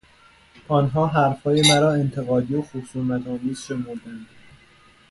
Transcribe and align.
آنها 0.67 1.07
حرفهای 1.07 1.63
مرا 1.71 1.91
انتقادی 1.93 2.55
و 2.55 2.61
خصومتآمیز 2.61 3.61
شمردند 3.61 4.27